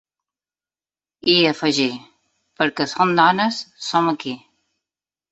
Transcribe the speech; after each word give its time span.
I 1.33 1.33
afegí: 1.49 1.85
Perquè 2.61 2.87
som 2.93 3.11
dones, 3.19 3.59
som 3.89 4.09
aquí! 4.13 4.33